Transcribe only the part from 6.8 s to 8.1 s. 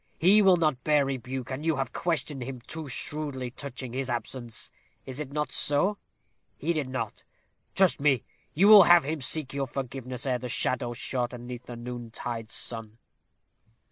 not. Trust